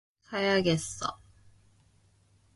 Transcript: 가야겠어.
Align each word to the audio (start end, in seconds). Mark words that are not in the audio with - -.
가야겠어. 0.27 1.07